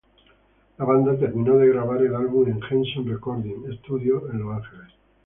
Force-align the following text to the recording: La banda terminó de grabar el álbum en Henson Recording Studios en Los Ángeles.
La 0.79 0.83
banda 0.85 1.15
terminó 1.15 1.57
de 1.59 1.67
grabar 1.67 2.01
el 2.01 2.15
álbum 2.15 2.47
en 2.47 2.59
Henson 2.71 3.07
Recording 3.07 3.71
Studios 3.83 4.23
en 4.31 4.39
Los 4.39 4.57
Ángeles. 4.57 4.93